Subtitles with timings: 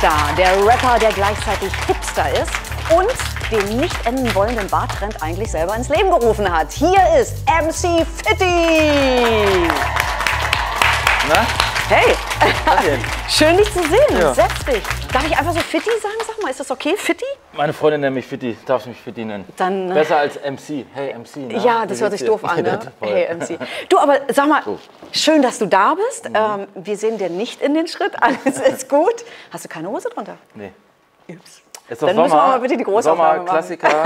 [0.00, 2.52] da, der Rapper, der gleichzeitig Hipster ist
[2.90, 3.08] und
[3.50, 6.70] den nicht enden wollenden Bartrend eigentlich selber ins Leben gerufen hat.
[6.72, 9.68] Hier ist MC Fitti.
[11.28, 11.46] Na?
[11.88, 12.14] Hey,
[13.28, 14.20] schön dich zu sehen.
[14.20, 14.34] Ja.
[14.34, 14.82] Setz dich.
[15.12, 16.14] Darf ich einfach so Fitti sagen?
[16.26, 16.94] Sag mal, ist das okay?
[16.96, 17.24] Fitti?
[17.54, 19.44] Meine Freundin nennt mich Fitti, darf mich Fitti nennen.
[19.56, 20.84] Dann, äh, Besser als MC.
[20.92, 21.36] Hey MC.
[21.50, 21.58] na?
[21.58, 22.78] Ja, Wie das hört sich doof an, ne?
[23.00, 23.58] Hey, MC.
[23.88, 24.78] Du, aber sag mal, So.
[25.12, 26.26] schön, dass du da bist.
[26.34, 28.22] Ähm, wir sehen dir nicht in den Schritt.
[28.22, 29.24] Alles ist gut.
[29.50, 30.36] Hast du keine Hose drunter?
[30.54, 30.72] Nee.
[31.28, 31.62] Ups.
[31.88, 32.22] Ist Dann Sommer.
[32.24, 33.46] müssen wir mal bitte die Großaufnahme Sommer, machen.
[33.56, 34.04] Klassiker.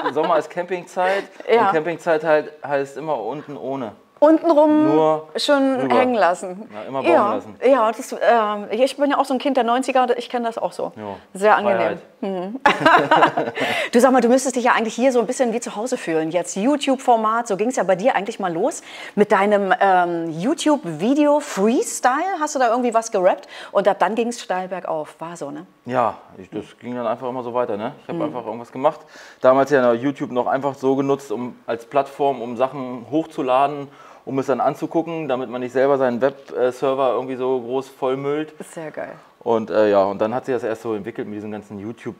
[0.08, 1.24] ist, Sommer ist Campingzeit.
[1.48, 1.66] Ja.
[1.68, 3.92] Und Campingzeit halt, heißt immer unten ohne.
[4.20, 5.94] Untenrum Nur schon rüber.
[5.96, 6.68] hängen lassen.
[6.72, 7.56] Ja, immer bauen ja, lassen.
[7.66, 10.58] Ja, das, ähm, ich bin ja auch so ein Kind der 90er, ich kenne das
[10.58, 10.92] auch so.
[10.94, 11.78] Ja, Sehr angenehm.
[11.78, 12.02] Freiheit.
[13.92, 15.96] Du sag mal, du müsstest dich ja eigentlich hier so ein bisschen wie zu Hause
[15.96, 16.30] fühlen.
[16.30, 18.82] Jetzt YouTube-Format, so ging es ja bei dir eigentlich mal los.
[19.14, 24.28] Mit deinem ähm, YouTube-Video Freestyle hast du da irgendwie was gerappt und ab dann ging
[24.28, 25.14] es steil bergauf.
[25.18, 25.66] War so, ne?
[25.86, 27.76] Ja, ich, das ging dann einfach immer so weiter.
[27.78, 27.92] Ne?
[28.02, 28.24] Ich habe Mhm.
[28.26, 29.00] einfach irgendwas gemacht.
[29.40, 33.88] Damals ja YouTube noch einfach so genutzt, um als Plattform, um Sachen hochzuladen,
[34.24, 38.52] um es dann anzugucken, damit man nicht selber seinen Webserver irgendwie so groß vollmüllt.
[38.72, 39.12] Sehr geil.
[39.40, 42.16] Und äh, ja, und dann hat sich das erst so entwickelt mit diesen ganzen YouTube,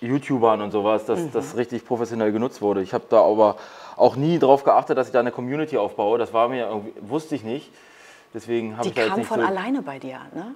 [0.00, 2.82] YouTubern und sowas, dass das richtig professionell genutzt wurde.
[2.82, 3.56] Ich habe da aber
[3.96, 6.18] auch nie darauf geachtet, dass ich da eine Community aufbaue.
[6.18, 7.70] Das war mir irgendwie, wusste ich nicht.
[8.34, 9.46] Deswegen habe ich da jetzt kam nicht von so.
[9.46, 10.54] alleine bei dir, ne?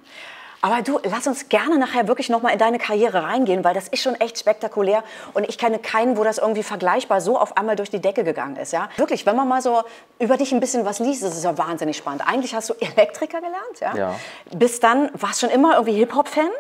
[0.63, 4.03] Aber du, lass uns gerne nachher wirklich nochmal in deine Karriere reingehen, weil das ist
[4.03, 5.05] schon echt spektakulär
[5.35, 8.57] und ich kenne keinen, wo das irgendwie vergleichbar so auf einmal durch die Decke gegangen
[8.57, 8.89] ist, ja?
[8.97, 9.83] Wirklich, wenn man mal so
[10.19, 12.23] über dich ein bisschen was liest, das ist ja wahnsinnig spannend.
[12.27, 13.95] Eigentlich hast du Elektriker gelernt, ja?
[13.95, 14.15] Ja.
[14.55, 16.51] Bis dann, warst schon immer irgendwie Hip-Hop-Fan?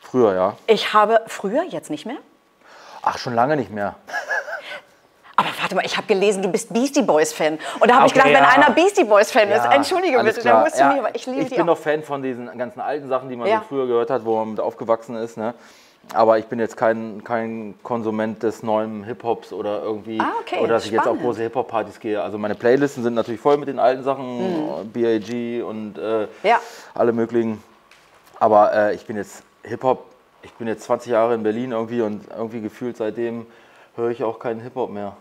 [0.00, 0.56] Früher, ja.
[0.66, 2.18] Ich habe früher, jetzt nicht mehr.
[3.02, 3.94] Ach, schon lange nicht mehr.
[5.40, 7.58] Aber warte mal, ich habe gelesen, du bist Beastie Boys-Fan.
[7.78, 8.64] Und da habe ich Okay, gedacht, wenn ja.
[8.66, 10.54] einer Beastie Boys-Fan ist, Ja, entschuldige alles bitte, klar.
[10.56, 11.66] dann musst du Ja, mir, aber ich liebe Ich bin auch.
[11.66, 14.50] noch Fan von diesen ganzen alten Sachen, die man so früher gehört hat, wo man
[14.50, 15.36] mit aufgewachsen ist.
[15.36, 15.54] Ne?
[16.12, 20.74] Aber ich bin jetzt kein, kein Konsument des neuen Hip-Hops oder irgendwie, Ah, okay, oder
[20.74, 21.22] dass ich jetzt auf spannend.
[21.22, 22.20] große Hip-Hop-Partys gehe.
[22.20, 25.62] Also meine Playlisten sind natürlich voll mit den alten Sachen, B.I.G.
[25.62, 26.26] und äh, Mhm.
[26.42, 26.58] Ja.
[26.94, 27.62] alle möglichen.
[28.40, 30.04] Aber äh, ich bin jetzt Hip-Hop,
[30.42, 33.46] ich bin jetzt 20 Jahre in Berlin irgendwie und irgendwie gefühlt seitdem
[33.98, 35.16] höre ich auch keinen Hip-Hop mehr.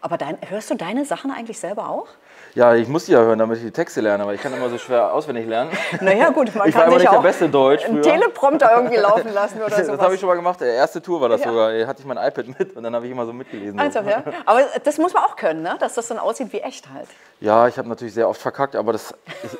[0.00, 2.06] Aber dein, hörst du deine Sachen eigentlich selber auch?
[2.54, 4.68] Ja, ich muss die ja hören, damit ich die Texte lerne, aber ich kann immer
[4.68, 5.70] so schwer auswendig lernen.
[6.00, 8.12] Naja, gut, man Ich kann war sich nicht der auch Beste in Deutsch einen früher.
[8.14, 10.00] Teleprompter irgendwie laufen lassen oder Das sowas.
[10.00, 10.60] habe ich schon mal gemacht.
[10.60, 11.48] Die erste Tour war das Ja.
[11.50, 11.72] sogar.
[11.72, 13.78] Da hatte ich mein iPad mit und dann habe ich immer so mitgelesen.
[13.78, 14.22] Also, ja.
[14.46, 15.76] Aber das muss man auch können, ne?
[15.78, 17.08] dass das dann aussieht wie echt halt.
[17.40, 19.14] Ja, ich habe natürlich sehr oft verkackt, aber das
[19.44, 19.50] ich,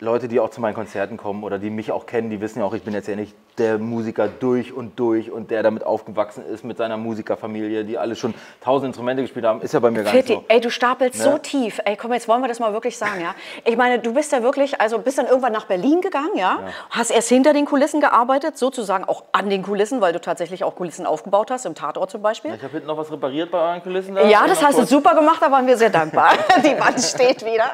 [0.00, 2.64] Leute, die auch zu meinen Konzerten kommen oder die mich auch kennen, die wissen ja
[2.64, 6.44] auch, ich bin jetzt ja nicht der Musiker durch und durch und der damit aufgewachsen
[6.46, 9.60] ist mit seiner Musikerfamilie, die alle schon tausend Instrumente gespielt haben.
[9.60, 10.44] Ist ja bei mir gar nicht so.
[10.46, 11.42] ey, du stapelst so Ne?
[11.42, 11.80] tief.
[11.84, 13.34] Ey, komm, jetzt wollen wir das mal wirklich sagen, ja.
[13.64, 16.60] Ich meine, du bist ja wirklich, also bist dann irgendwann nach Berlin gegangen, ja.
[16.90, 20.76] Hast erst hinter den Kulissen gearbeitet, sozusagen auch an den Kulissen, weil du tatsächlich auch
[20.76, 22.54] Kulissen aufgebaut hast, im Tatort zum Beispiel.
[22.54, 24.24] Ich habe hinten noch was repariert bei euren Kulissen da.
[24.28, 26.30] Ja, das hast du super gemacht, da waren wir sehr dankbar.
[26.58, 27.72] Die Wand steht wieder.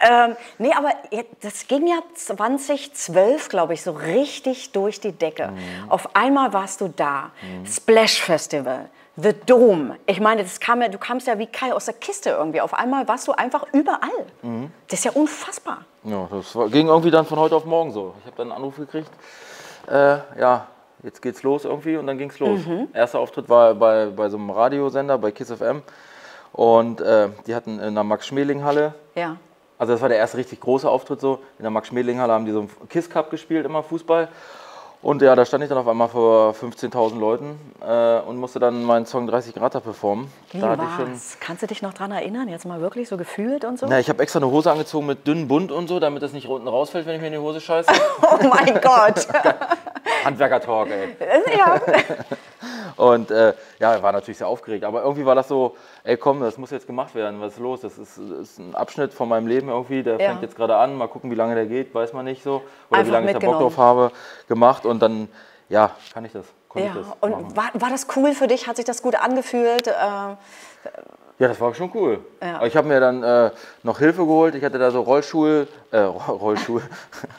[0.08, 5.48] ähm, nee, aber je- das ging ja 2012, glaube ich, so richtig durch die Decke.
[5.48, 5.90] Mhm.
[5.90, 7.30] Auf einmal warst du da.
[7.66, 8.88] Splash Festival.
[9.16, 9.96] The Dome.
[10.06, 12.60] Ich meine, das kam ja, du kamst ja wie Kai aus der Kiste irgendwie.
[12.60, 14.26] Auf einmal warst du einfach überall.
[14.42, 14.70] Mhm.
[14.88, 15.84] Das ist ja unfassbar.
[16.04, 18.14] Ja, das war, ging irgendwie dann von heute auf morgen so.
[18.20, 19.10] Ich habe dann einen Anruf gekriegt,
[19.88, 20.66] äh, ja,
[21.02, 22.64] jetzt geht's los irgendwie und dann ging's los.
[22.64, 22.88] Mhm.
[22.94, 25.82] Erster Auftritt war bei, bei so einem Radiosender, bei Kiss FM
[26.52, 29.36] und äh, die hatten in der Max-Schmeling-Halle, Ja.
[29.80, 32.60] Also das war der erste richtig große Auftritt so, in der Max-Schmeling-Halle haben die so
[32.60, 34.28] einen Kiss Cup gespielt, immer Fußball.
[35.00, 38.84] Und ja, da stand ich dann auf einmal vor 15.000 Leuten äh, und musste dann
[38.84, 40.30] meinen Song 30 Grad da performen.
[40.52, 41.38] Wie da war's?
[41.40, 42.48] Kannst du dich noch dran erinnern?
[42.48, 43.86] Jetzt mal wirklich so gefühlt und so?
[43.86, 46.46] na, ich habe extra eine Hose angezogen mit dünnen Bund und so, damit das nicht
[46.46, 47.90] unten rausfällt, wenn ich mir in die Hose scheiße.
[48.22, 49.26] Oh mein Gott.
[50.24, 51.16] Handwerker-Talk, ey.
[51.56, 51.80] ja.
[52.96, 54.84] Und äh, ja, war natürlich sehr aufgeregt.
[54.84, 57.40] Aber irgendwie war das so, ey komm, das muss jetzt gemacht werden.
[57.40, 57.80] Was ist los?
[57.80, 60.02] Das ist, ist ein Abschnitt von meinem Leben irgendwie.
[60.02, 60.30] Der Ja.
[60.30, 60.96] fängt jetzt gerade an.
[60.96, 61.94] Mal gucken, wie lange der geht.
[61.94, 62.56] Weiß man nicht so.
[62.90, 64.10] Oder Einfach wie lange ich da Bock drauf habe.
[64.48, 64.86] Gemacht.
[64.86, 65.28] Und dann,
[65.68, 66.46] ja, kann ich das.
[66.74, 67.18] Ja, das machen.
[67.20, 68.68] und war, war das cool für dich?
[68.68, 69.88] Hat sich das gut angefühlt?
[69.88, 72.20] Äh, Ja, das war schon cool.
[72.42, 72.62] Ja.
[72.64, 73.50] Ich habe mir dann äh,
[73.82, 74.54] noch Hilfe geholt.
[74.54, 76.82] Ich hatte da so Rollschuhe, äh, Ro- Rollschuhe.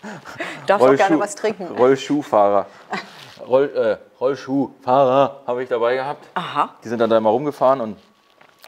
[0.68, 1.68] darfst auch gerne was trinken.
[1.78, 2.66] Rollschuhfahrer.
[3.48, 6.28] Roll, äh, Rollschuhfahrer habe ich dabei gehabt.
[6.34, 6.76] Aha.
[6.84, 7.98] Die sind dann da immer rumgefahren und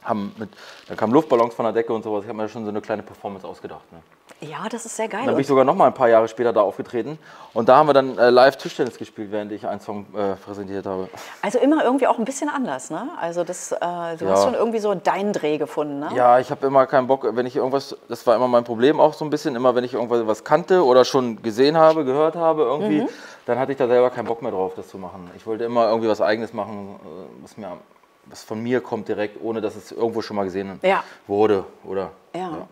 [0.04, 0.50] haben mit,
[0.88, 2.24] da kamen Luftballons von der Decke und sowas.
[2.24, 3.92] Ich habe mir schon so eine kleine Performance ausgedacht.
[3.92, 4.02] Ne?
[4.44, 5.22] Ja, das ist sehr geil.
[5.22, 7.18] Dann bin Und ich sogar noch mal ein paar Jahre später da aufgetreten.
[7.54, 10.86] Und da haben wir dann äh, live Tischtennis gespielt, während ich einen Song äh, präsentiert
[10.86, 11.08] habe.
[11.42, 13.10] also immer irgendwie auch ein bisschen anders, ne?
[13.22, 13.78] Also das, äh,
[14.18, 14.32] du Ja.
[14.32, 16.10] hast schon irgendwie so deinen Dreh gefunden, ne?
[16.14, 19.14] Ja, ich habe immer keinen Bock, wenn ich irgendwas, das war immer mein Problem auch
[19.14, 22.64] so ein bisschen, immer wenn ich irgendwas was kannte oder schon gesehen habe, gehört habe
[22.64, 23.10] irgendwie, Mhm.
[23.46, 25.30] dann hatte ich da selber keinen Bock mehr drauf, das zu machen.
[25.38, 27.78] Ich wollte immer irgendwie was Eigenes machen, äh, was, mir,
[28.26, 31.04] was von mir kommt direkt, ohne dass es irgendwo schon mal gesehen Ja.
[31.28, 31.64] wurde.
[31.86, 32.40] Oder, Ja.
[32.42, 32.68] Ja,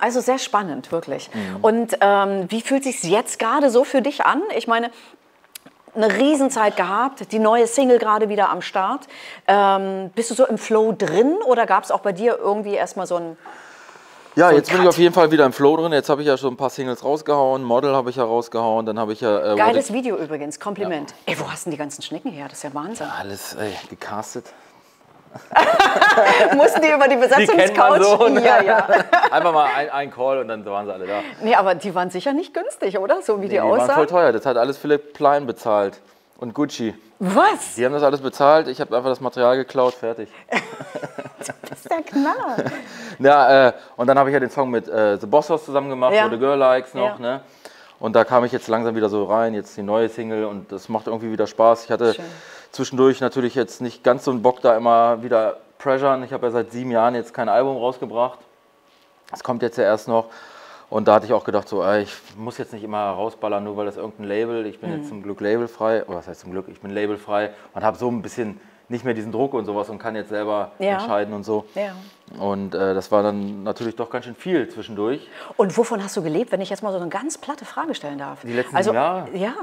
[0.00, 1.30] also sehr spannend, wirklich.
[1.32, 1.56] Mhm.
[1.62, 4.42] Und ähm, wie fühlt sich jetzt gerade so für dich an?
[4.56, 4.90] Ich meine,
[5.94, 9.06] eine Riesenzeit gehabt, die neue Single gerade wieder am Start.
[9.46, 13.06] Ähm, bist du so im Flow drin oder gab es auch bei dir irgendwie erstmal
[13.06, 13.36] so ein.
[14.36, 14.88] Ja, So jetzt bin ich Cut.
[14.90, 15.92] auf jeden Fall wieder im Flow drin.
[15.92, 18.96] Jetzt habe ich ja schon ein paar Singles rausgehauen, Model habe ich ja rausgehauen, dann
[18.98, 19.54] habe ich ja...
[19.54, 21.14] Äh, Geiles Video übrigens, Kompliment.
[21.26, 22.46] Ey, wo hast denn die ganzen Schnicken her?
[22.48, 23.08] Das ist ja Wahnsinn.
[23.08, 24.52] Alles ey, gecastet.
[26.56, 28.28] Mussten die über die Besetzungscouch?
[28.30, 28.44] ne?
[28.44, 28.88] Ja, ja.
[29.30, 31.20] Einfach mal ein, ein Call und dann waren sie alle da.
[31.42, 33.22] Nee, aber die waren sicher nicht günstig, oder?
[33.22, 34.06] So wie die, Die waren voll aussahen.
[34.06, 34.32] teuer.
[34.32, 36.00] Das hat alles Philipp Plein bezahlt.
[36.38, 36.94] Und Gucci.
[37.18, 37.74] Was?
[37.76, 38.66] Die haben das alles bezahlt.
[38.68, 39.92] Ich habe einfach das Material geklaut.
[39.92, 40.30] Fertig.
[41.68, 42.56] Das ist der Knaller.
[43.18, 45.90] Ja, äh, und dann habe ich ja den Song mit äh, The Boss House zusammen
[45.90, 46.30] gemacht, Ja.
[46.30, 47.18] The Girl Likes noch.
[47.18, 47.18] Ja.
[47.18, 47.40] Ne?
[48.00, 49.54] Und da kam ich jetzt langsam wieder so rein.
[49.54, 51.84] Jetzt die neue Single und das macht irgendwie wieder Spaß.
[51.84, 52.24] Ich hatte Schön.
[52.72, 56.22] zwischendurch natürlich jetzt nicht ganz so einen Bock, da immer wieder pressuren.
[56.24, 58.38] Ich habe ja seit sieben Jahren jetzt kein Album rausgebracht.
[59.30, 60.26] Das kommt jetzt ja erst noch.
[60.88, 63.86] Und da hatte ich auch gedacht, so, ich muss jetzt nicht immer rausballern, nur weil
[63.86, 64.96] das irgendein Label, ich bin Mhm.
[64.96, 68.08] jetzt zum Glück labelfrei, oder was heißt zum Glück, ich bin labelfrei und habe so
[68.10, 68.60] ein bisschen
[68.90, 70.94] nicht mehr diesen Druck und sowas und kann jetzt selber Ja.
[70.94, 71.64] entscheiden und so.
[71.74, 71.92] Ja.
[72.38, 75.28] Und äh, das war dann natürlich doch ganz schön viel zwischendurch.
[75.56, 78.18] Und wovon hast du gelebt, wenn ich jetzt mal so eine ganz platte Frage stellen
[78.18, 78.42] darf?
[78.42, 79.28] Die letzten also, Jahre?
[79.34, 79.54] Ja.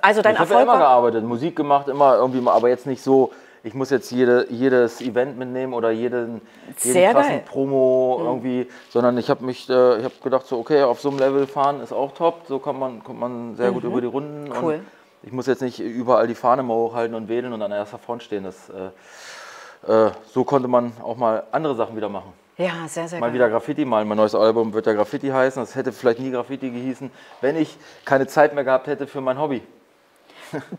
[0.00, 2.86] Also dein ich habe ja Erfolg immer gearbeitet, Musik gemacht, immer irgendwie, mal, aber jetzt
[2.86, 3.32] nicht so,
[3.62, 6.40] ich muss jetzt jede, jedes Event mitnehmen oder jeden,
[6.82, 7.42] jeden krassen geil.
[7.46, 11.18] Promo irgendwie, sondern ich habe mich, äh, ich habe gedacht, so okay, auf so einem
[11.18, 14.44] Level fahren ist auch top, so kommt man, kommt man sehr gut über die Runden.
[14.44, 14.52] Mhm.
[14.62, 14.74] Cool.
[14.74, 14.84] Und
[15.24, 18.22] ich muss jetzt nicht überall die Fahne mal hochhalten und wedeln und an erster Front
[18.22, 18.44] stehen.
[18.44, 22.32] Das, äh, äh, so konnte man auch mal andere Sachen wieder machen.
[22.56, 23.34] ja, sehr, sehr Mal geil.
[23.34, 24.06] wieder Graffiti malen.
[24.08, 25.62] Mein neues Album wird ja Graffiti heißen.
[25.62, 27.10] Das hätte vielleicht nie Graffiti gehießen,
[27.40, 29.62] wenn ich keine Zeit mehr gehabt hätte für mein Hobby.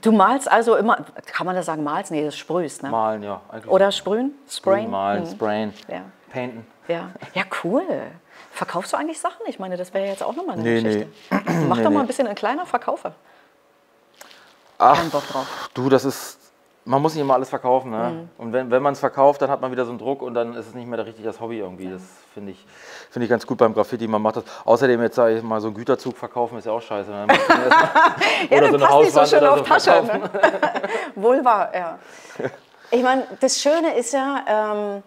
[0.02, 2.10] Du malst also immer, kann man das sagen, malst?
[2.12, 2.90] Nee, das sprühst, ne?
[2.90, 3.42] Malen, ja.
[3.68, 4.34] Oder sprühen?
[4.50, 4.90] Sprayen?
[4.90, 5.32] Malen, Mhm.
[5.32, 6.02] sprayen, Ja.
[6.32, 6.66] painten.
[6.88, 7.10] Ja.
[7.34, 7.84] ja, cool.
[8.52, 9.42] Verkaufst du eigentlich Sachen?
[9.48, 11.08] Ich meine, das wäre jetzt auch nochmal eine Nee, Geschichte.
[11.68, 11.98] Mach Nee, doch mal nee.
[12.00, 13.14] ein bisschen ein kleiner Verkaufer.
[14.77, 15.69] Ach, Kein Bock drauf.
[15.74, 16.39] du, das ist.
[16.88, 17.89] Man muss nicht immer alles verkaufen.
[17.89, 17.98] Ne?
[17.98, 18.30] Mhm.
[18.38, 20.54] Und wenn, wenn man es verkauft, dann hat man wieder so einen Druck und dann
[20.54, 21.89] ist es nicht mehr richtig das Hobby irgendwie.
[21.89, 22.63] Das finde ich,
[23.10, 24.07] find ich ganz gut beim Graffiti.
[24.07, 24.44] Man macht das.
[24.66, 27.10] Außerdem jetzt sage ich mal, so einen Güterzug verkaufen ist ja auch scheiße.
[27.10, 27.25] Ne?
[28.51, 29.92] Ja, oder der so eine passt nicht so Hauswand schön oder auf so Tasche.
[29.92, 30.22] verkaufen.
[30.22, 30.81] Ne?
[31.16, 32.00] Wohl wahr, ja.
[32.92, 35.04] Ich meine, das Schöne ist ja, ähm,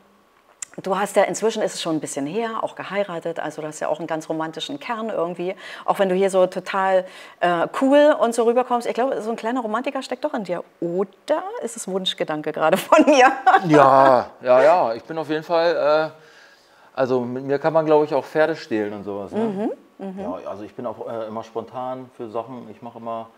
[0.83, 3.81] du hast ja inzwischen ist es schon ein bisschen her, auch geheiratet, also du hast
[3.81, 5.55] ja auch einen ganz romantischen Kern irgendwie.
[5.85, 7.05] Auch wenn du hier so total
[7.41, 8.87] äh, cool und so rüberkommst.
[8.87, 10.63] Ich glaube, so ein kleiner Romantiker steckt doch in dir.
[10.81, 13.33] Oder ist es Wunschgedanke gerade von mir?
[13.69, 14.95] Ja, ja, ja.
[14.95, 16.13] Ich bin auf jeden Fall.
[16.15, 19.33] Äh, also mit mir kann man, glaube ich, auch Pferde stehlen und sowas.
[19.33, 19.73] Ne?
[19.99, 22.69] Mhm, Ja, also ich bin auch äh, immer spontan für Sachen.
[22.71, 23.29] Ich mache immer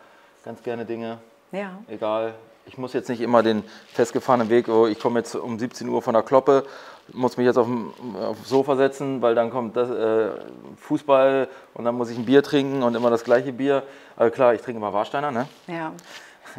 [0.45, 1.19] ganz gerne Dinge.
[1.53, 1.71] Ja.
[1.89, 2.35] Egal.
[2.71, 3.65] Ich muss jetzt nicht immer den
[3.95, 6.63] festgefahrenen Weg, oh, ich komme jetzt um 17 Uhr von der Kloppe,
[7.13, 10.29] muss mich jetzt auf dem aufs Sofa setzen, weil dann kommt das, äh,
[10.77, 13.83] Fußball und dann muss ich ein Bier trinken und immer das gleiche Bier.
[14.17, 15.49] Also klar, ich trinke immer Warsteiner, ne?
[15.67, 15.91] Ja.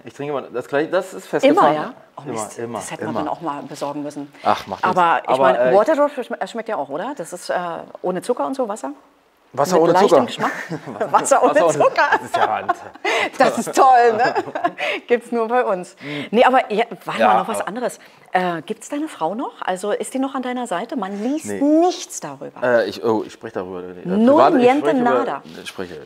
[0.03, 1.75] Ich trinke immer das gleiche, das ist Immer, festgefahren.
[1.75, 1.93] ja?
[2.17, 3.19] Oh, immer, immer, das hätte man immer.
[3.21, 4.29] dann auch mal besorgen müssen.
[4.43, 4.99] Ach, macht nichts.
[4.99, 7.13] Aber ich meine, äh, Waterdrop schme- schmeckt ja auch, oder?
[7.15, 7.55] Das ist äh,
[8.01, 8.91] ohne Zucker und so, Wasser?
[9.53, 10.25] Wasser Mit ohne Zucker.
[10.25, 10.51] Geschmack?
[11.11, 12.09] Wasser ohne Wasser Zucker.
[12.13, 12.73] Das ist ja Hand.
[13.37, 14.33] Das ist toll, ne?
[15.07, 15.95] Gibt's nur bei uns.
[16.31, 17.99] Nee, aber ja, warte Ja, mal, noch was anderes.
[18.31, 19.61] Äh, gibt's deine Frau noch?
[19.61, 20.95] Also ist die noch an deiner Seite?
[20.95, 21.61] Man liest Nee.
[21.61, 22.61] nichts darüber.
[22.63, 23.79] Äh, ich, oh, ich spreche darüber.
[23.83, 25.43] Äh, No ich niente über- nada.
[25.61, 26.01] Ich spreche.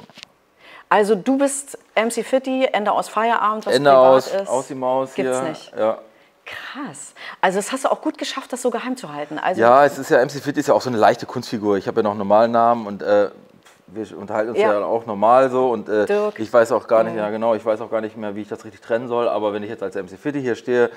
[0.90, 4.48] Also du bist MC Fitti, Ende aus Feierabend, was Ende aus, ist.
[4.48, 5.50] aus die Maus Gibt's hier.
[5.50, 5.74] nicht.
[5.78, 5.98] Ja.
[6.46, 7.14] Krass.
[7.42, 9.40] Also das hast du auch gut geschafft, das so geheim zu halten.
[9.40, 11.78] Also ja, es ist ja, MC Fit ist ja auch so eine leichte Kunstfigur.
[11.78, 13.30] Ich habe ja noch einen normalen Namen und äh,
[13.88, 14.74] wir unterhalten uns Ja.
[14.74, 15.70] ja, auch normal so.
[15.72, 16.06] Und äh,
[16.38, 18.48] ich weiß auch gar nicht, ja genau, ich weiß auch gar nicht mehr, wie ich
[18.48, 19.28] das richtig trennen soll.
[19.28, 20.92] Aber wenn ich jetzt als MC Fitti hier stehe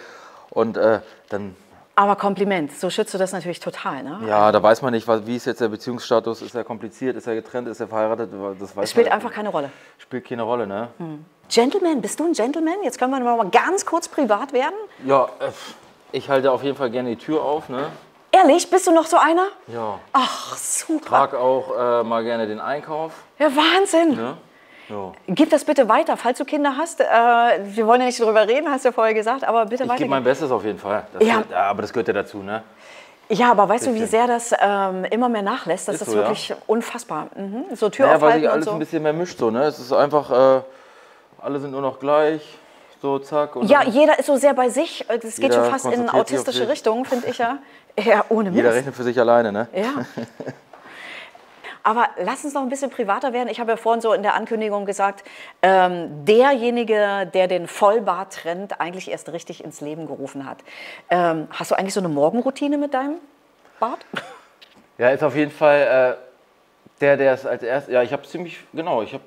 [0.50, 1.56] und äh, dann,
[1.98, 4.20] Aber Kompliment, so schützt du das natürlich total, ne?
[4.24, 7.34] ja, da weiß man nicht, wie ist jetzt der Beziehungsstatus, ist er kompliziert, ist er
[7.34, 9.72] getrennt, ist er verheiratet, das weiß Es spielt man einfach keine Rolle.
[9.98, 10.90] Spielt keine Rolle, ne?
[11.48, 12.76] Gentleman, bist du ein Gentleman?
[12.84, 14.76] Jetzt können wir mal ganz kurz privat werden.
[15.04, 15.50] Ja, äh,
[16.12, 17.88] ich halte auf jeden Fall gerne die Tür auf, ne?
[18.30, 19.48] Ehrlich, bist du noch so einer?
[19.66, 19.98] Ja.
[20.12, 21.08] Ach, super.
[21.08, 23.12] Trag auch äh, mal gerne den Einkauf.
[23.40, 24.14] Ja, Wahnsinn.
[24.14, 24.36] Ne?
[24.88, 25.12] Ja.
[25.26, 27.00] Gib das bitte weiter, falls du Kinder hast.
[27.00, 29.88] Äh, wir wollen ja nicht drüber reden, hast du ja vorher gesagt, aber bitte Ich
[29.88, 29.98] weiter.
[29.98, 31.04] gebe mein Bestes auf jeden Fall.
[31.12, 31.34] Das Ja.
[31.34, 32.62] gehört, ja, aber das gehört ja dazu, ne?
[33.30, 34.08] Ja, aber weißt du, wie Bisschen.
[34.08, 35.88] sehr das ähm, immer mehr nachlässt?
[35.88, 36.22] Das Ist ist, so, ja.
[36.24, 37.26] wirklich unfassbar.
[37.36, 37.64] Mhm.
[37.76, 38.70] So Tür Naja, weil aufhalten sich und alles so.
[38.72, 39.64] ein bisschen mehr mischt so, ne?
[39.64, 40.62] Es ist einfach, äh,
[41.42, 42.40] alle sind nur noch gleich,
[43.02, 43.56] so zack.
[43.56, 45.04] Und Ja, jeder ist so sehr bei sich.
[45.06, 46.68] Das geht Jeder schon fast in sich autistische sich.
[46.68, 47.58] Richtung, finde ich ja.
[48.02, 48.76] Ja, ohne jeder Mist.
[48.76, 49.68] rechnet für sich alleine, ne?
[49.74, 49.82] Ja.
[51.88, 53.48] Aber lass uns noch ein bisschen privater werden.
[53.48, 55.24] Ich habe ja vorhin so in der Ankündigung gesagt,
[55.62, 60.58] ähm, derjenige, der den Vollbart-Trend eigentlich erst richtig ins Leben gerufen hat.
[61.08, 63.14] Ähm, hast du eigentlich so eine Morgenroutine mit deinem
[63.80, 64.04] Bart?
[64.98, 67.94] Ja, ist auf jeden Fall äh, der, der es als erstes.
[67.94, 69.24] Ja, ich habe ziemlich, genau, ich habe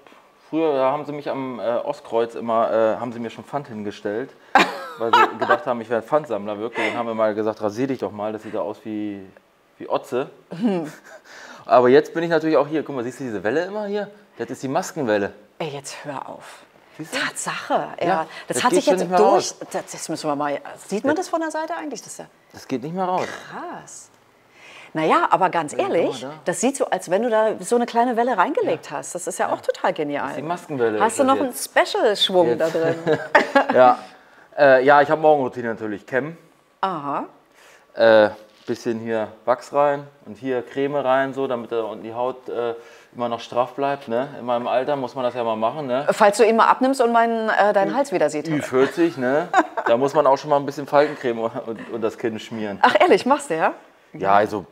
[0.48, 3.70] früher da haben sie mich am äh, Ostkreuz immer, äh, haben sie mir schon Pfand
[3.70, 4.30] hingestellt,
[5.00, 6.90] weil sie gedacht haben, ich wäre ein Pfandsammler wirklich.
[6.90, 9.26] Dann haben wir mal gesagt, rasier dich doch mal, das sieht ja aus wie,
[9.80, 10.30] wie Otze.
[11.72, 12.84] Aber jetzt bin ich natürlich auch hier.
[12.84, 14.10] Guck mal, siehst du diese Welle immer hier?
[14.38, 15.32] Das ist die Maskenwelle.
[15.58, 16.64] Ey, jetzt hör auf.
[16.98, 17.88] Tatsache.
[18.02, 19.32] Ja, Ja, das, das hat sich jetzt nicht mehr durch.
[19.32, 19.56] raus.
[19.72, 20.60] Das, das müssen wir mal.
[20.88, 22.02] Sieht man das von der Seite eigentlich?
[22.02, 23.26] Das ist ja Das geht nicht mehr raus.
[23.50, 24.10] krass.
[24.94, 26.34] Naja, aber ganz ehrlich, da.
[26.44, 29.16] das sieht so, als wenn du da so eine kleine Welle reingelegt hast.
[29.16, 30.34] Das ist ja, auch total genial.
[30.36, 31.00] Die Maskenwelle.
[31.00, 32.96] Hast du ist noch das einen Special-Schwung da drin?
[33.74, 34.00] Ja,
[34.58, 36.06] äh, ja ich habe Morgenroutine natürlich.
[36.06, 36.36] Chem,
[36.82, 37.28] Aha.
[37.94, 38.32] äh,
[38.72, 42.74] bisschen hier Wachs rein und hier Creme rein, so, damit da unten die Haut äh,
[43.14, 44.08] immer noch straff bleibt.
[44.08, 44.30] Ne?
[44.40, 45.88] In meinem Alter muss man das ja mal machen.
[45.88, 46.08] Ne?
[46.12, 48.48] Falls du ihn mal abnimmst und meinen, äh, deinen Hals wieder sieht.
[48.48, 49.50] Ü40, ne?
[49.86, 52.80] da muss man auch schon mal ein bisschen Faltencreme und, und das Kinn schmieren.
[52.82, 53.74] Ach ehrlich, machst du ja?
[54.14, 54.66] Ja, also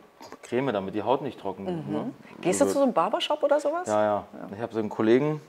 [0.44, 1.90] Creme, damit die Haut nicht trocken wird.
[1.90, 2.14] Ne?
[2.40, 3.86] Gehst du zu so einem Barbershop oder sowas?
[3.86, 4.24] Ja, ja.
[4.56, 5.42] Ich habe so einen Kollegen,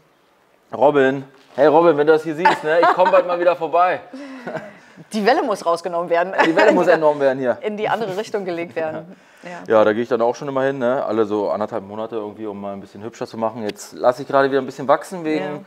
[0.73, 1.23] Robin.
[1.55, 2.81] Hey Robin, wenn du das hier siehst, ne?
[2.81, 4.01] ich komme bald mal wieder vorbei.
[5.13, 6.33] Die Welle muss rausgenommen werden.
[6.47, 7.59] Die Welle muss entnommen werden hier.
[7.63, 9.17] in die andere Richtung gelegt werden.
[9.43, 9.51] Ja.
[9.79, 11.03] Ja, da gehe ich dann auch schon immer hin, ne?
[11.05, 13.63] alle so anderthalb Monate irgendwie, um mal ein bisschen hübscher zu machen.
[13.63, 15.61] Jetzt lasse ich gerade wieder ein bisschen wachsen wegen, Ja.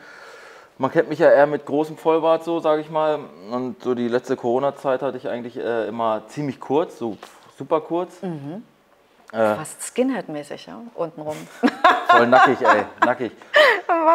[0.78, 3.20] man kennt mich ja eher mit großem Vollbart so, sage ich mal.
[3.50, 7.18] Und so die letzte Corona-Zeit hatte ich eigentlich äh, immer ziemlich kurz, so
[7.58, 8.14] super kurz.
[9.32, 11.36] Fast Skinhead-mäßig, ja, untenrum.
[12.18, 13.32] Voll nackig, ey, nackig.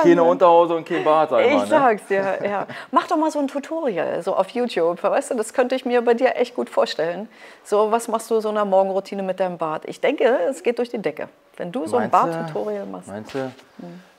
[0.02, 1.61] Keine Unterhose und kein Bart, sag ich, Ich mal.
[1.62, 1.67] Ne?
[1.67, 2.67] sag's dir, ja.
[2.90, 5.02] Mach doch mal so ein Tutorial, so auf YouTube.
[5.02, 7.28] Weißt du, das könnte ich mir bei dir echt gut vorstellen.
[7.64, 9.85] So, was machst du so einer Morgenroutine mit deinem Bart?
[9.87, 11.28] Ich denke, es geht durch die Decke.
[11.57, 12.11] Wenn du so ein?
[12.11, 13.09] Bart-Tutorial machst.
[13.09, 13.50] Meinst du?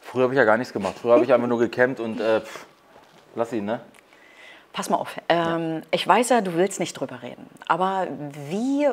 [0.01, 0.95] Früher habe ich ja gar nichts gemacht.
[1.01, 2.65] Früher habe ich einfach nur gekämmt und äh, pff,
[3.35, 3.79] lass ihn, ne?
[4.73, 5.15] Pass mal auf.
[5.29, 7.47] Ähm, ich weiß ja, du willst nicht drüber reden.
[7.67, 8.07] Aber
[8.49, 8.87] wie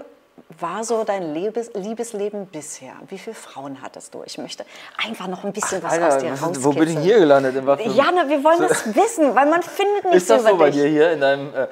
[0.60, 2.92] war so dein Liebes Liebesleben bisher?
[3.08, 4.22] Wie viele Frauen hattest du?
[4.24, 4.64] Ich möchte
[5.04, 6.64] einfach noch ein bisschen was aus Alter, dir was rauskitzeln.
[6.64, 7.56] wo bin ich hier gelandet?
[7.56, 10.48] In was Ja, ne, wir wollen das wissen, weil man findet nicht Ist das so
[10.50, 10.80] so bei dich.
[10.82, 11.66] dir hier in deinem äh,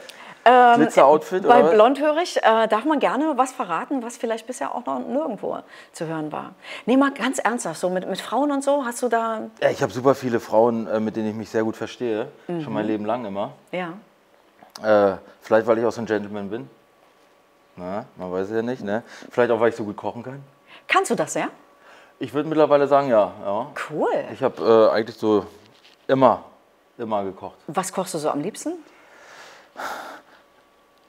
[0.76, 1.47] Glitzer-Outfit?
[1.49, 1.71] Bei was?
[1.73, 5.59] Blondhörig äh, darf man gerne was verraten, was vielleicht bisher auch noch nirgendwo
[5.93, 6.55] zu hören war.
[6.87, 9.83] Nee, mal ganz ernsthaft, so mit, mit Frauen und so, hast du da, Ja, ich
[9.83, 12.29] habe super viele Frauen, äh, mit denen ich mich sehr gut verstehe.
[12.47, 13.53] Schon mein Leben lang immer.
[13.73, 13.95] ja.
[14.83, 16.69] Äh, vielleicht, weil ich auch so ein Gentleman bin.
[17.76, 19.02] Na, man weiß es ja nicht, ne?
[19.31, 20.43] Vielleicht auch, weil ich so gut kochen kann.
[20.87, 21.49] Kannst du das, ja?
[22.19, 23.33] Ich würde mittlerweile sagen, ja.
[23.45, 23.66] ja.
[23.90, 24.12] Cool.
[24.33, 25.45] Ich habe äh, eigentlich so
[26.07, 26.45] immer,
[26.99, 27.57] immer gekocht.
[27.66, 28.75] Was kochst du so am liebsten?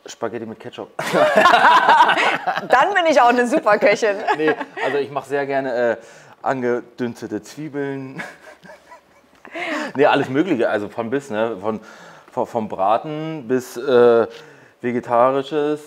[0.08, 0.90] Spaghetti mit Ketchup.
[2.70, 4.18] Dann bin ich auch eine Superköchin.
[4.38, 5.98] nee, also ich mache sehr gerne äh,
[6.42, 8.22] angedünstete Zwiebeln.
[9.96, 11.58] nee, alles Mögliche, also von bis, ne?
[11.60, 11.80] Von,
[12.32, 14.28] von, vom Braten bis äh,
[14.86, 15.82] vegetarisches.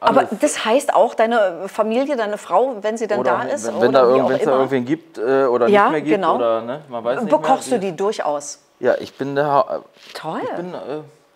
[0.00, 0.30] Aber alles.
[0.40, 3.88] das heißt auch, deine Familie, deine Frau, wenn sie dann oder da ist, wenn, wenn
[3.90, 6.36] oder da irgend- da irgendwen gibt äh, oder Ja, nicht mehr gibt genau.
[6.36, 7.38] oder ne, man weiß nicht mehr.
[7.38, 8.60] bekochst du wie- die durchaus.
[8.80, 9.82] Ja, ich bin da
[10.14, 10.40] Toll.
[10.42, 10.78] Ich bin äh,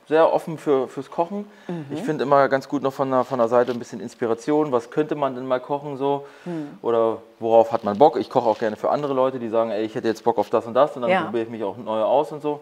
[0.09, 1.51] sehr offen für, fürs Kochen.
[1.69, 1.87] Mhm.
[1.91, 4.71] Ich finde immer ganz gut noch von der, von der Seite ein bisschen Inspiration.
[4.73, 6.27] Was könnte man denn mal kochen so?
[6.45, 6.79] Mhm.
[6.83, 8.17] Oder worauf hat man Bock?
[8.17, 10.51] Ich koche auch gerne für andere Leute, die sagen, ey, ich hätte jetzt Bock auf
[10.51, 11.23] das und das und dann Ja.
[11.23, 12.61] probiere ich mich auch neu aus und so.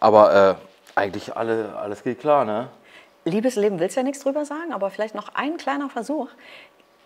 [0.00, 0.54] Aber äh,
[0.98, 2.68] eigentlich alle, alles geht klar, ne?
[3.24, 6.28] Liebesleben willst du ja nichts drüber sagen, aber vielleicht noch ein kleiner Versuch.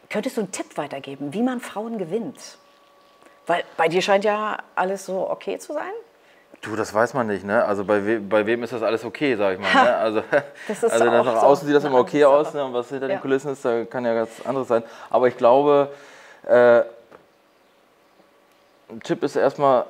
[0.08, 2.58] Könntest du einen Tipp weitergeben, wie man Frauen gewinnt?
[3.46, 5.92] Weil bei dir scheint ja alles so okay zu sein.
[6.62, 7.64] Du, das weiß man nicht, ne?
[7.64, 9.72] Also bei, we bei wem ist das alles okay, sag ich mal.
[9.84, 9.96] Ne?
[9.96, 10.22] Also,
[10.66, 12.64] Das ist also nach so außen sieht das immer okay aus, ne?
[12.64, 13.16] und was hinter Ja.
[13.16, 14.82] den Kulissen ist, da kann ja ganz anderes sein.
[15.10, 15.90] Aber ich glaube,
[16.44, 16.80] äh,
[18.88, 19.84] ein Tipp ist erstmal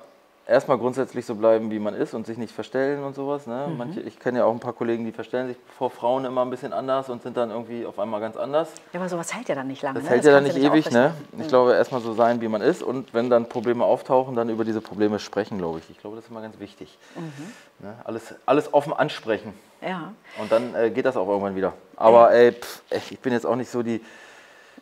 [0.46, 3.46] erstmal grundsätzlich so bleiben, wie man ist und sich nicht verstellen und sowas.
[3.46, 3.66] Ne?
[3.68, 3.76] Mhm.
[3.76, 6.50] Manche, ich kenne ja auch ein paar Kollegen, die verstellen sich vor Frauen immer ein
[6.50, 8.68] bisschen anders und sind dann irgendwie auf einmal ganz anders.
[8.92, 9.94] Ja, aber sowas hält ja dann nicht lange.
[9.94, 10.10] Das ne?
[10.10, 11.14] hält ja dann nicht ewig, ne?
[11.38, 14.64] Ich glaube, erstmal so sein, wie man ist und wenn dann Probleme auftauchen, dann über
[14.64, 15.90] diese Probleme sprechen, glaube ich.
[15.90, 16.96] Ich glaube, das ist immer ganz wichtig.
[17.80, 17.94] Ne?
[18.04, 20.12] Alles, alles offen ansprechen Ja.
[20.40, 21.72] und dann äh, geht das auch irgendwann wieder.
[21.96, 24.00] Aber ey, pff, ich bin jetzt auch nicht so die,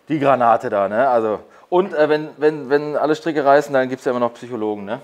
[0.09, 1.09] die Granate da, ne?
[1.09, 1.41] Also,
[1.71, 4.85] und äh, wenn, wenn, wenn alle Stricke reißen, dann gibt es ja immer noch Psychologen,
[4.85, 5.01] ne?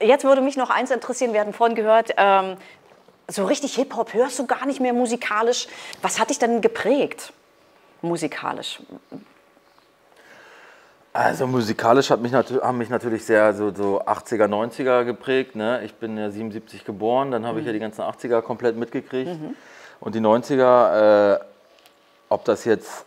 [0.00, 1.32] Jetzt würde mich noch eins interessieren.
[1.32, 2.56] Wir hatten vorhin gehört, ähm,
[3.28, 5.66] so richtig Hip-Hop hörst du gar nicht mehr musikalisch.
[6.02, 7.32] Was hat dich denn geprägt
[8.02, 8.80] musikalisch?
[11.12, 15.54] Also musikalisch hat mich haben mich natürlich sehr so, so 80er, 90er geprägt.
[15.54, 15.82] Ne?
[15.84, 19.30] Ich bin ja 77 geboren, dann habe ich ja die ganzen 80er komplett mitgekriegt.
[20.00, 21.40] Und die 90er, äh,
[22.28, 23.06] ob das jetzt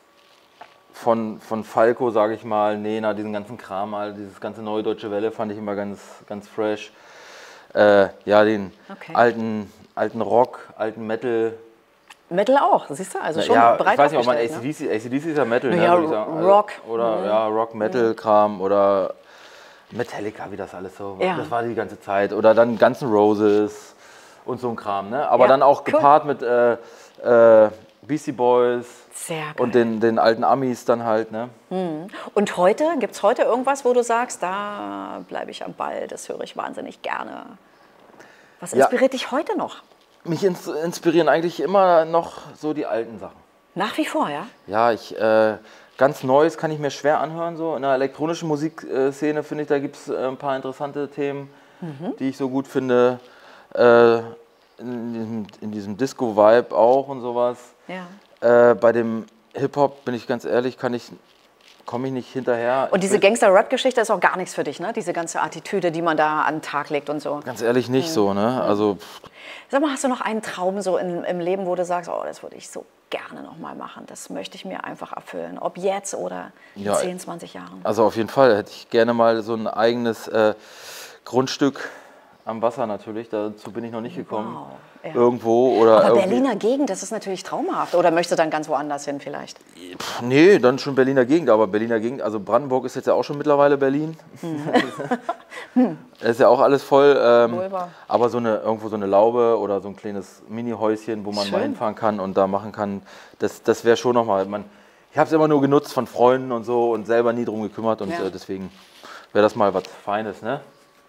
[0.98, 5.12] von, von Falco, sage ich mal, Nena, diesen ganzen Kram, all dieses ganze neue Deutsche
[5.12, 6.92] Welle fand ich immer ganz, ganz fresh.
[7.74, 9.14] Äh, ja, den Okay.
[9.14, 11.54] alten, alten Rock, alten Metal.
[12.30, 13.22] Metal auch, siehst du?
[13.22, 14.96] Also schon ja, breit ich weiß nicht, ob man aufgestellt, ne?
[14.96, 16.34] ACDC, ACDC ist ja Metal, Ja, ne, ich sagen.
[16.38, 16.72] Also, Rock.
[16.90, 19.14] Oder ja, Rock, Metal-Kram oder
[19.92, 21.38] Metallica, wie das alles so Ja.
[21.38, 22.34] Das war die ganze Zeit.
[22.34, 23.96] Oder dann Guns N' Roses
[24.46, 25.10] und so ein Kram.
[25.10, 25.28] Ne?
[25.30, 25.94] Aber Ja, dann auch cool.
[25.94, 26.74] gepaart mit äh,
[27.24, 27.70] äh,
[28.02, 28.86] Beastie Boys
[29.58, 31.32] und den, den alten Amis dann halt.
[31.32, 31.50] Ne?
[32.34, 36.30] Und heute, gibt es heute irgendwas, wo du sagst, da bleibe ich am Ball, das
[36.30, 37.46] höre ich wahnsinnig gerne?
[38.60, 38.86] Was Ja.
[38.86, 39.78] inspiriert dich heute noch?
[40.24, 43.38] Mich ins inspirieren eigentlich immer noch so die alten Sachen.
[43.76, 44.48] Nach wie vor, ja?
[44.66, 45.58] Ja, ich äh,
[45.98, 47.58] ganz Neues kann ich mir schwer anhören.
[47.58, 47.76] So.
[47.76, 51.50] In der elektronischen Musikszene finde ich, da gibt es äh, ein paar interessante Themen,
[52.20, 53.20] die ich so gut finde.
[53.74, 54.20] Äh,
[54.80, 57.58] in diesem, in diesem Disco-Vibe auch und sowas.
[57.88, 58.72] Ja.
[58.72, 61.12] Äh, bei dem Hip-Hop, bin ich ganz ehrlich, kann ich,
[61.86, 62.90] komme ich nicht hinterher.
[62.92, 64.94] Und diese Gangster-Rap-Geschichte ist auch gar nichts für dich, ne?
[64.94, 67.40] Diese ganze Attitüde, die man da an den Tag legt und so.
[67.44, 68.62] Ganz ehrlich nicht so, ne?
[68.62, 68.98] Also
[69.70, 72.22] Sag mal, hast du noch einen Traum so in, im Leben, wo du sagst, oh,
[72.26, 74.04] das würde ich so gerne noch mal machen.
[74.08, 75.58] Das möchte ich mir einfach erfüllen.
[75.60, 77.82] Ob jetzt oder in Ja, 10, 20 Jahren.
[77.84, 80.54] Also auf jeden Fall hätte ich gerne mal so ein eigenes äh,
[81.26, 81.90] Grundstück
[82.48, 83.30] am Wasser natürlich.
[83.30, 84.56] Dazu bin ich noch nicht gekommen.
[84.56, 84.68] Wow,
[85.04, 85.14] ja.
[85.14, 87.94] Irgendwo oder Aber irgendwie- Berliner Gegend, das ist natürlich traumhaft.
[87.94, 89.60] Oder möchtest du dann ganz woanders hin vielleicht?
[89.98, 93.24] Pff, Nee, dann schon Berliner Gegend, aber Berliner Gegend, also Brandenburg ist jetzt ja auch
[93.24, 94.18] schon mittlerweile Berlin.
[96.20, 97.18] Das ist ja auch alles voll.
[97.22, 97.60] Ähm,
[98.08, 101.58] aber so eine, irgendwo so eine Laube oder so ein kleines Mini-Häuschen, wo man mal
[101.60, 101.70] Schön.
[101.70, 103.02] hinfahren kann und da machen kann,
[103.40, 104.46] das, das wäre schon nochmal.
[104.46, 104.64] Man,
[105.12, 108.02] ich habe es immer nur genutzt von Freunden und so und selber nie drum gekümmert
[108.02, 108.26] und Ja.
[108.26, 108.72] äh, deswegen
[109.34, 110.62] wäre das mal was Feines, ne?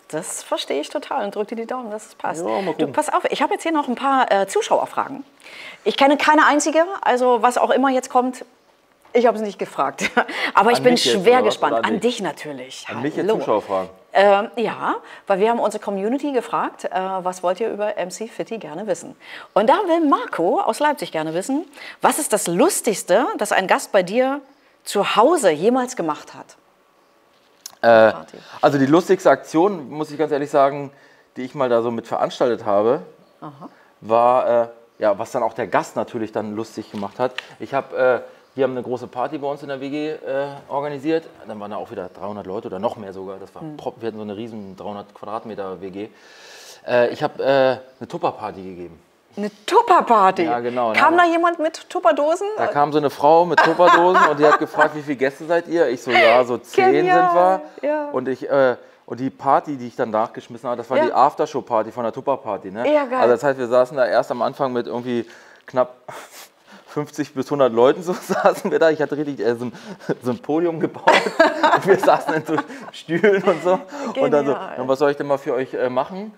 [0.08, 2.44] Das verstehe ich total und drück dir die Daumen, dass es passt.
[2.44, 5.22] Ja, mal du, pass auf, ich habe jetzt hier noch ein paar äh, Zuschauerfragen.
[5.84, 8.44] Ich kenne keine einzige, also was auch immer jetzt kommt,
[9.12, 10.10] ich habe es nicht gefragt.
[10.54, 11.46] Aber ich An bin mich jetzt, schwer was?
[11.46, 11.76] gespannt.
[11.76, 12.20] An An dich?
[12.20, 12.86] natürlich.
[12.88, 13.28] An mich jetzt.
[13.28, 13.90] Zuschauerfragen.
[14.12, 14.96] Ähm, ja,
[15.26, 19.14] weil wir haben unsere Community gefragt, äh, was wollt ihr über MC Fitti gerne wissen?
[19.54, 21.64] Und da will Marco aus Leipzig gerne wissen,
[22.00, 24.40] was ist das Lustigste, das ein Gast bei dir
[24.84, 26.56] zu Hause jemals gemacht hat?
[27.80, 28.12] Äh,
[28.60, 30.90] also die lustigste Aktion, muss ich ganz ehrlich sagen,
[31.36, 33.02] die ich mal da so mit veranstaltet habe,
[34.00, 37.34] war, äh, ja, was dann auch der Gast natürlich dann lustig gemacht hat.
[37.60, 38.20] Ich habe, äh,
[38.56, 41.28] wir haben eine große Party bei uns in der WG äh, organisiert.
[41.46, 43.38] Dann waren da auch wieder 300 Leute oder noch mehr sogar.
[43.38, 46.08] Das war prop, wir hatten so eine riesen 300 Quadratmeter WG.
[46.86, 47.46] Äh, ich habe äh,
[48.00, 49.00] eine Tupper-Party gegeben.
[49.38, 50.42] Eine Tupperparty.
[50.42, 52.46] Ja, genau, Kam da jemand mit Tupperdosen?
[52.56, 55.68] Da kam so eine Frau mit Tupperdosen und die hat gefragt, wie viele Gäste seid
[55.68, 55.88] ihr?
[55.88, 57.88] Ich so, ja, so zehn Genial, sind wir.
[57.88, 58.08] ja.
[58.10, 61.04] Und, ich, äh, und die Party, die ich dann nachgeschmissen habe, das war Ja.
[61.06, 62.72] die Aftershow-Party von der Tupper-Party.
[62.72, 62.92] Ne?
[62.92, 63.20] Ja, geil.
[63.20, 65.24] Also das heißt, wir saßen da erst am Anfang mit irgendwie
[65.66, 65.94] knapp
[66.88, 68.90] 50 bis 100 Leuten, so saßen wir da.
[68.90, 69.72] Ich hatte richtig äh, so, ein,
[70.22, 71.04] so ein Podium gebaut
[71.76, 72.56] und wir saßen in so
[72.92, 73.78] Stühlen und so.
[74.20, 74.74] Und dann so, Genial.
[74.78, 76.32] "Na, was soll ich denn mal für euch äh, machen?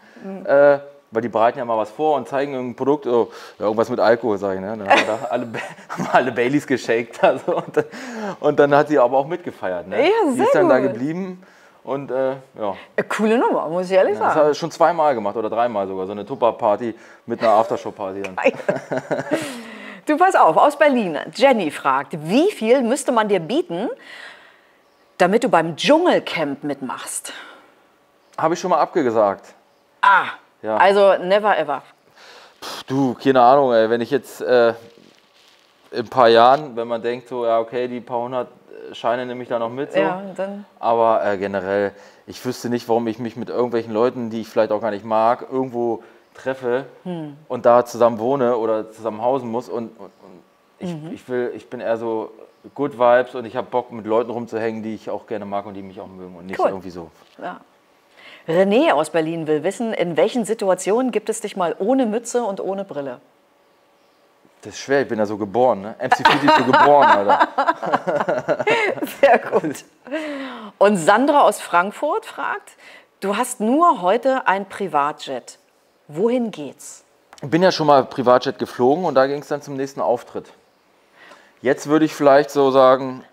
[0.44, 0.80] Äh,
[1.11, 3.99] weil die bereiten ja mal was vor und zeigen irgendein Produkt, oh, ja, irgendwas mit
[4.01, 4.61] Alkohol, sag ich.
[4.61, 4.77] Ne?
[4.77, 5.49] Dann haben wir da alle,
[5.88, 7.20] haben alle Baileys geshakt.
[7.23, 7.85] Also, und, dann,
[8.40, 9.88] und dann hat sie aber auch mitgefeiert.
[9.88, 10.05] Ne?
[10.09, 10.92] Ja, sehr ist dann da gut.
[10.92, 11.42] geblieben
[11.85, 12.75] und äh, ja.
[13.09, 14.35] Coole Nummer, muss ich ehrlich Das sagen.
[14.35, 16.07] hat er schon zweimal gemacht oder dreimal sogar.
[16.07, 16.94] So eine Tupper-Party
[17.27, 18.23] mit einer Aftershow-Party.
[20.07, 21.18] Du pass auf, aus Berlin.
[21.35, 23.88] Jenny fragt, wie viel müsste man dir bieten,
[25.18, 27.33] damit du beim Dschungelcamp mitmachst?
[28.37, 29.55] Habe ich schon mal abgesagt.
[30.01, 30.31] Ah,
[30.62, 30.77] Ja.
[30.77, 31.83] also never ever.
[32.87, 34.70] Du, keine Ahnung, ey, wenn ich jetzt äh,
[35.90, 38.49] in ein paar Jahren, wenn man denkt, so, ja, okay, die paar hundert
[38.90, 39.92] äh, Scheine nehme ich da noch mit.
[39.92, 40.01] So.
[40.01, 41.92] Ja, dann Aber äh, generell,
[42.27, 45.05] ich wüsste nicht, warum ich mich mit irgendwelchen Leuten, die ich vielleicht auch gar nicht
[45.05, 46.03] mag, irgendwo
[46.35, 47.37] treffe Hm.
[47.49, 49.68] und da zusammen wohne oder zusammen hausen muss.
[49.68, 50.42] Und, und, und
[50.79, 51.11] ich, Mhm.
[51.12, 52.31] ich, will, ich bin eher so
[52.75, 55.75] Good Vibes und ich habe Bock, mit Leuten rumzuhängen, die ich auch gerne mag und
[55.75, 56.68] die mich auch mögen und nicht Cool.
[56.68, 57.11] irgendwie so.
[57.42, 57.61] Ja.
[58.50, 62.60] René aus Berlin will wissen, in welchen Situationen gibt es dich mal ohne Mütze und
[62.60, 63.20] ohne Brille?
[64.62, 65.94] Das ist schwer, ich bin ja so geboren, ne?
[65.98, 68.64] MC ist so geboren, Alter.
[69.20, 69.84] Sehr gut.
[70.76, 72.72] Und Sandra aus Frankfurt fragt,
[73.20, 75.58] du hast nur heute ein Privatjet.
[76.08, 77.04] Wohin geht's?
[77.40, 80.52] Ich bin ja schon mal Privatjet geflogen und da ging es dann zum nächsten Auftritt.
[81.62, 83.24] Jetzt würde ich vielleicht so sagen,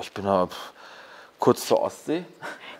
[0.00, 0.48] ich bin da
[1.38, 2.24] kurz zur Ostsee.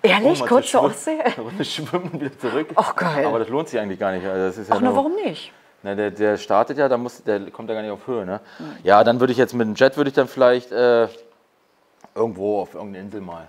[0.03, 0.83] Ehrlich, kurz zu zur.
[0.83, 1.21] Ostsee?
[1.25, 2.69] Eine Runde schwimmen und wieder zurück.
[2.75, 3.27] Ach, geil.
[3.27, 4.27] Aber das lohnt sich eigentlich gar nicht.
[4.27, 5.53] Also das ist ja Ach, na, nur- warum nicht?
[5.85, 8.25] Na, der, der startet ja, da muss, der kommt ja gar nicht auf Höhe.
[8.25, 8.41] Ne?
[8.85, 11.09] Ja, dann würde ich jetzt mit dem Jet würde ich dann vielleicht äh,
[12.15, 13.49] Irgendwo auf irgendeiner Insel mal.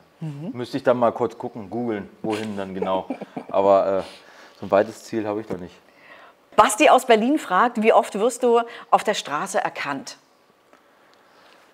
[0.53, 3.07] Müsste ich dann mal kurz gucken, googeln, wohin dann genau.
[3.51, 4.01] Aber äh,
[4.57, 5.75] so ein weites Ziel habe ich doch nicht.
[6.55, 10.17] Basti aus Berlin fragt, wie oft wirst du auf der Straße erkannt?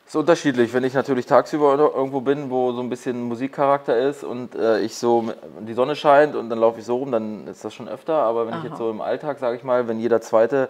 [0.10, 0.74] Ist unterschiedlich.
[0.74, 4.96] Wenn ich natürlich tagsüber irgendwo bin, wo so ein bisschen Musikcharakter ist und äh, ich
[4.96, 8.16] so die Sonne scheint und dann laufe ich so rum, dann ist das schon öfter.
[8.16, 8.64] Aber wenn Aha.
[8.64, 10.70] ich jetzt so im Alltag, sage ich mal, wenn jeder zweite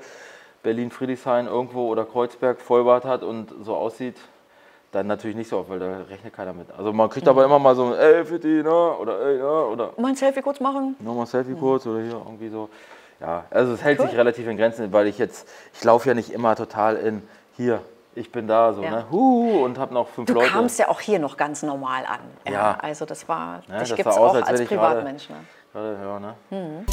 [0.61, 4.17] Berlin-Friedrichshain irgendwo oder Kreuzberg Vollbart hat und so aussieht,
[4.91, 6.67] dann natürlich nicht so oft, weil da rechnet keiner mit.
[6.77, 7.29] Also man kriegt mhm.
[7.29, 8.97] aber immer mal so ein ey Fitti, ne?
[8.99, 9.93] Oder ey, ja, oder.
[9.95, 10.97] Mal ein Selfie kurz machen?
[10.99, 11.59] Nochmal ein Selfie mhm.
[11.59, 12.67] kurz oder hier irgendwie so.
[13.21, 14.07] Ja, also es hält cool.
[14.07, 17.21] sich relativ in Grenzen, weil ich jetzt, ich laufe ja nicht immer total in
[17.55, 17.81] hier,
[18.15, 18.91] ich bin da so, ja.
[18.91, 19.05] ne?
[19.11, 20.47] Huhu, und habe noch fünf du Leute.
[20.47, 22.19] Du kamst ja auch hier noch ganz normal an.
[22.45, 22.51] Ja.
[22.51, 22.77] ja.
[22.81, 25.27] Also das war, ja, dich gibt es auch als, als Privatmensch.
[25.27, 25.97] Grade, ne?
[25.97, 26.35] Grade, ja, ne?
[26.49, 26.85] Mhm.